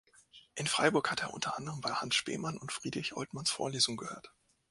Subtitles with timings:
[0.55, 4.33] In Freiburg hat er unter anderem bei Hans Spemann und Friedrich Oltmanns Vorlesungen gehört.